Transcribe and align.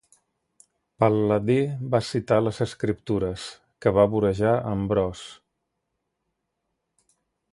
Pal·ladi 1.01 1.57
va 1.95 1.99
citar 2.07 2.39
les 2.45 2.61
Escriptures, 2.65 3.45
que 3.85 3.95
va 3.99 4.07
vorejar 4.15 4.55
Ambròs. 4.73 5.23